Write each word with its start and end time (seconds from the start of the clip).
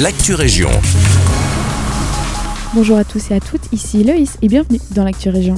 l'actu 0.00 0.34
région. 0.34 0.70
Bonjour 2.74 2.96
à 2.96 3.04
tous 3.04 3.30
et 3.30 3.34
à 3.34 3.40
toutes, 3.40 3.72
ici 3.72 4.02
Loïs 4.02 4.36
et 4.42 4.48
bienvenue 4.48 4.80
dans 4.90 5.04
l'actu 5.04 5.28
région. 5.28 5.54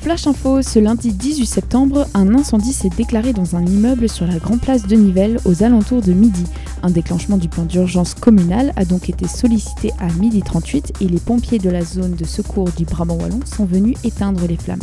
Flash 0.00 0.26
info, 0.26 0.62
ce 0.62 0.78
lundi 0.78 1.12
18 1.12 1.44
septembre, 1.44 2.06
un 2.14 2.34
incendie 2.34 2.72
s'est 2.72 2.88
déclaré 2.96 3.34
dans 3.34 3.54
un 3.54 3.66
immeuble 3.66 4.08
sur 4.08 4.26
la 4.26 4.38
Grande 4.38 4.62
Place 4.62 4.86
de 4.86 4.96
Nivelles 4.96 5.38
aux 5.44 5.62
alentours 5.62 6.00
de 6.00 6.14
midi. 6.14 6.44
Un 6.82 6.90
déclenchement 6.90 7.36
du 7.36 7.48
plan 7.48 7.64
d'urgence 7.64 8.14
communal 8.14 8.72
a 8.76 8.86
donc 8.86 9.10
été 9.10 9.28
sollicité 9.28 9.92
à 9.98 10.10
midi 10.14 10.40
38 10.40 10.94
et 11.02 11.08
les 11.08 11.20
pompiers 11.20 11.58
de 11.58 11.68
la 11.68 11.84
zone 11.84 12.14
de 12.14 12.24
secours 12.24 12.70
du 12.78 12.86
Brabant 12.86 13.16
Wallon 13.16 13.40
sont 13.44 13.66
venus 13.66 13.98
éteindre 14.04 14.46
les 14.48 14.56
flammes. 14.56 14.80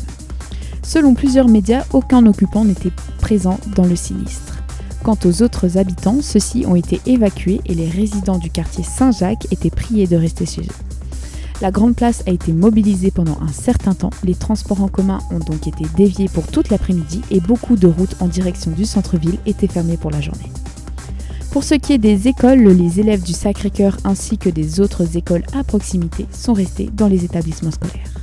Selon 0.84 1.16
plusieurs 1.16 1.48
médias, 1.48 1.86
aucun 1.94 2.28
occupant 2.28 2.64
n'était 2.64 2.91
présent 3.18 3.60
dans 3.75 3.86
le 3.86 3.96
sinistre. 3.96 4.62
Quant 5.04 5.17
aux 5.25 5.41
autres 5.41 5.77
habitants, 5.77 6.21
ceux-ci 6.21 6.65
ont 6.65 6.75
été 6.75 7.01
évacués 7.05 7.59
et 7.65 7.73
les 7.73 7.89
résidents 7.89 8.38
du 8.38 8.49
quartier 8.49 8.86
Saint-Jacques 8.86 9.51
étaient 9.51 9.69
priés 9.69 10.07
de 10.07 10.15
rester 10.15 10.45
chez 10.45 10.61
eux. 10.61 11.59
La 11.61 11.71
grande 11.71 11.97
place 11.97 12.23
a 12.25 12.32
été 12.32 12.54
mobilisée 12.54 13.11
pendant 13.11 13.37
un 13.42 13.51
certain 13.51 13.93
temps, 13.93 14.11
les 14.23 14.33
transports 14.33 14.81
en 14.81 14.87
commun 14.87 15.19
ont 15.29 15.39
donc 15.39 15.68
été 15.68 15.83
déviés 15.97 16.29
pour 16.29 16.47
toute 16.47 16.69
l'après-midi 16.69 17.21
et 17.31 17.42
beaucoup 17.42 17.75
de 17.75 17.87
routes 17.87 18.15
en 18.21 18.28
direction 18.28 18.71
du 18.71 18.86
centre-ville 18.86 19.39
étaient 19.45 19.68
fermées 19.68 19.97
pour 19.97 20.09
la 20.09 20.21
journée. 20.21 20.51
Pour 21.51 21.65
ce 21.65 21.75
qui 21.75 21.92
est 21.93 21.97
des 21.97 22.29
écoles, 22.29 22.64
les 22.64 23.01
élèves 23.01 23.23
du 23.23 23.33
Sacré-Cœur 23.33 23.97
ainsi 24.06 24.37
que 24.37 24.50
des 24.50 24.79
autres 24.79 25.17
écoles 25.17 25.43
à 25.54 25.65
proximité 25.65 26.28
sont 26.31 26.54
restés 26.54 26.89
dans 26.93 27.07
les 27.07 27.25
établissements 27.25 27.71
scolaires. 27.71 28.22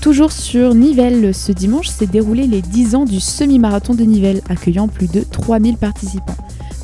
Toujours 0.00 0.32
sur 0.32 0.74
Nivelles, 0.74 1.34
ce 1.34 1.52
dimanche 1.52 1.88
s'est 1.88 2.06
déroulé 2.06 2.46
les 2.46 2.62
10 2.62 2.94
ans 2.94 3.04
du 3.04 3.20
semi-marathon 3.20 3.92
de 3.92 4.02
Nivelles, 4.02 4.40
accueillant 4.48 4.88
plus 4.88 5.08
de 5.08 5.20
3000 5.20 5.76
participants. 5.76 6.36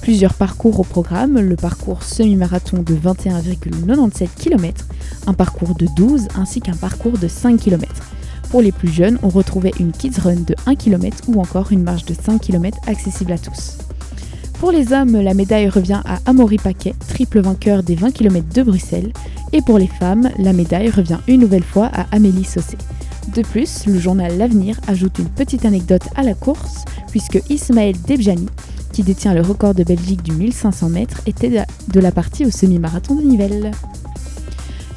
Plusieurs 0.03 0.35
parcours 0.35 0.79
au 0.81 0.85
programme, 0.85 1.41
le 1.41 1.57
parcours 1.57 2.03
semi-marathon 2.03 2.83
de 2.83 2.95
21,97 2.95 4.29
km, 4.39 4.85
un 5.27 5.33
parcours 5.33 5.75
de 5.75 5.87
12 5.97 6.29
ainsi 6.37 6.61
qu'un 6.61 6.77
parcours 6.77 7.17
de 7.17 7.27
5 7.27 7.59
km. 7.59 7.91
Pour 8.51 8.61
les 8.61 8.71
plus 8.71 8.93
jeunes, 8.93 9.19
on 9.23 9.31
retrouvait 9.31 9.73
une 9.81 9.93
Kids 9.93 10.21
Run 10.23 10.43
de 10.47 10.55
1 10.67 10.75
km 10.75 11.17
ou 11.29 11.41
encore 11.41 11.73
une 11.73 11.83
marche 11.83 12.05
de 12.05 12.15
5 12.15 12.39
km 12.39 12.77
accessible 12.87 13.33
à 13.33 13.39
tous. 13.39 13.79
Pour 14.61 14.73
les 14.73 14.93
hommes, 14.93 15.17
la 15.17 15.33
médaille 15.33 15.71
revient 15.71 16.03
à 16.05 16.19
Amaury 16.27 16.59
Paquet, 16.59 16.95
triple 17.09 17.41
vainqueur 17.41 17.83
des 17.83 17.95
20 17.95 18.11
km 18.11 18.47
de 18.55 18.63
Bruxelles. 18.63 19.13
Et 19.55 19.63
pour 19.63 19.79
les 19.79 19.87
femmes, 19.87 20.29
la 20.39 20.53
médaille 20.53 20.91
revient 20.91 21.19
une 21.29 21.41
nouvelle 21.41 21.65
fois 21.65 21.91
à 21.95 22.07
Amélie 22.15 22.45
Saucé. 22.45 22.77
De 23.35 23.43
plus, 23.43 23.87
le 23.87 23.99
journal 23.99 24.37
L'Avenir 24.39 24.81
ajoute 24.87 25.19
une 25.19 25.29
petite 25.29 25.65
anecdote 25.65 26.05
à 26.15 26.23
la 26.23 26.35
course, 26.35 26.85
puisque 27.11 27.43
Ismaël 27.51 27.97
Debjani, 28.07 28.47
qui 28.93 29.03
détient 29.03 29.35
le 29.35 29.43
record 29.43 29.75
de 29.75 29.85
Belgique 29.85 30.23
du 30.23 30.33
1500 30.33 30.89
mètres, 30.89 31.21
était 31.27 31.65
de 31.89 32.01
la 32.01 32.13
partie 32.13 32.47
au 32.47 32.51
semi-marathon 32.51 33.17
de 33.17 33.23
Nivelles. 33.23 33.73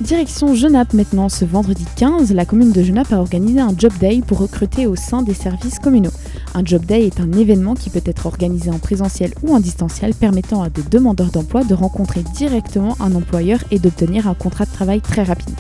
Direction 0.02 0.56
Genappe 0.56 0.94
maintenant, 0.94 1.28
ce 1.28 1.44
vendredi 1.44 1.86
15, 1.98 2.32
la 2.32 2.46
commune 2.46 2.72
de 2.72 2.82
Genappe 2.82 3.12
a 3.12 3.20
organisé 3.20 3.60
un 3.60 3.74
Job 3.78 3.92
Day 4.00 4.22
pour 4.26 4.38
recruter 4.38 4.88
au 4.88 4.96
sein 4.96 5.24
des 5.24 5.34
services 5.34 5.78
communaux. 5.78 6.14
Un 6.56 6.64
Job 6.64 6.86
Day 6.86 7.06
est 7.06 7.20
un 7.20 7.34
événement 7.34 7.74
qui 7.74 7.90
peut 7.90 8.02
être 8.06 8.26
organisé 8.26 8.72
en 8.72 8.80
présentiel 8.80 9.34
ou 9.44 9.54
en 9.54 9.60
distanciel 9.60 10.14
permettant 10.14 10.62
à 10.62 10.70
des 10.70 10.84
demandeurs 10.84 11.32
d'emploi 11.32 11.66
de 11.66 11.74
rencontrer 11.74 12.24
directement 12.34 12.96
un 13.02 13.14
employeur 13.14 13.60
et 13.72 13.80
d'obtenir 13.80 14.30
un 14.30 14.36
contrat 14.36 14.64
de 14.64 14.72
travail 14.72 15.02
très 15.02 15.24
rapidement. 15.24 15.58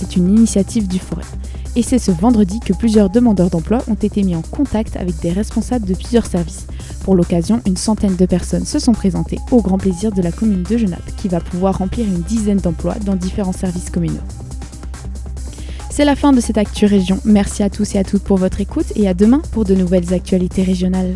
C'est 0.00 0.16
une 0.16 0.30
initiative 0.30 0.88
du 0.88 0.98
Forêt. 0.98 1.26
Et 1.76 1.82
c'est 1.82 1.98
ce 1.98 2.10
vendredi 2.10 2.58
que 2.60 2.72
plusieurs 2.72 3.10
demandeurs 3.10 3.50
d'emploi 3.50 3.84
ont 3.86 3.94
été 3.94 4.22
mis 4.22 4.34
en 4.34 4.40
contact 4.40 4.96
avec 4.96 5.20
des 5.20 5.30
responsables 5.30 5.86
de 5.86 5.92
plusieurs 5.92 6.24
services. 6.24 6.66
Pour 7.04 7.14
l'occasion, 7.14 7.60
une 7.66 7.76
centaine 7.76 8.16
de 8.16 8.24
personnes 8.24 8.64
se 8.64 8.78
sont 8.78 8.92
présentées 8.92 9.38
au 9.50 9.60
grand 9.60 9.76
plaisir 9.76 10.10
de 10.10 10.22
la 10.22 10.32
commune 10.32 10.62
de 10.62 10.78
Genappe, 10.78 11.14
qui 11.18 11.28
va 11.28 11.40
pouvoir 11.40 11.76
remplir 11.76 12.06
une 12.06 12.22
dizaine 12.22 12.60
d'emplois 12.60 12.94
dans 13.04 13.14
différents 13.14 13.52
services 13.52 13.90
communaux. 13.90 14.22
C'est 15.90 16.06
la 16.06 16.16
fin 16.16 16.32
de 16.32 16.40
cette 16.40 16.56
Actu 16.56 16.86
Région. 16.86 17.20
Merci 17.26 17.62
à 17.62 17.68
tous 17.68 17.94
et 17.94 17.98
à 17.98 18.04
toutes 18.04 18.24
pour 18.24 18.38
votre 18.38 18.62
écoute 18.62 18.90
et 18.96 19.06
à 19.06 19.12
demain 19.12 19.42
pour 19.52 19.66
de 19.66 19.74
nouvelles 19.74 20.14
actualités 20.14 20.62
régionales. 20.62 21.12